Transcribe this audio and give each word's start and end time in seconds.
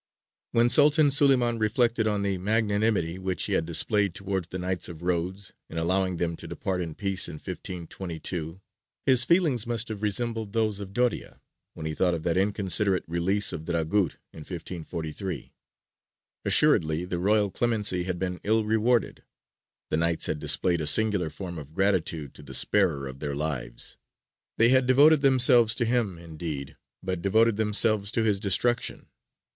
When 0.49 0.67
Sultan 0.67 1.09
Suleymān 1.09 1.59
reflected 1.59 2.07
on 2.07 2.23
the 2.23 2.39
magnanimity 2.39 3.19
which 3.19 3.43
he 3.43 3.53
had 3.53 3.67
displayed 3.67 4.15
towards 4.15 4.47
the 4.47 4.57
Knights 4.57 4.89
of 4.89 5.03
Rhodes 5.03 5.53
in 5.69 5.77
allowing 5.77 6.17
them 6.17 6.35
to 6.37 6.47
depart 6.47 6.81
in 6.81 6.95
peace 6.95 7.27
in 7.27 7.35
1522, 7.35 8.61
his 9.05 9.23
feelings 9.25 9.67
must 9.67 9.89
have 9.89 10.01
resembled 10.01 10.53
those 10.53 10.79
of 10.79 10.91
Doria 10.91 11.39
when 11.75 11.85
he 11.85 11.93
thought 11.93 12.15
of 12.15 12.23
that 12.23 12.35
inconsiderate 12.35 13.03
release 13.07 13.53
of 13.53 13.63
Dragut 13.65 14.13
in 14.33 14.39
1543. 14.39 15.53
Assuredly 16.45 17.05
the 17.05 17.19
royal 17.19 17.51
clemency 17.51 18.05
had 18.05 18.17
been 18.17 18.39
ill 18.43 18.65
rewarded; 18.65 19.21
the 19.91 19.97
Knights 19.97 20.25
had 20.25 20.39
displayed 20.39 20.81
a 20.81 20.87
singular 20.87 21.29
form 21.29 21.59
of 21.59 21.75
gratitude 21.75 22.33
to 22.33 22.41
the 22.41 22.55
sparer 22.55 23.05
of 23.05 23.19
their 23.19 23.35
lives; 23.35 23.97
they 24.57 24.69
had 24.69 24.87
devoted 24.87 25.21
themselves 25.21 25.75
to 25.75 25.85
him, 25.85 26.17
indeed, 26.17 26.75
but 27.03 27.21
devoted 27.21 27.55
themselves 27.57 28.11
to 28.11 28.23
his 28.23 28.39
destruction. 28.39 29.05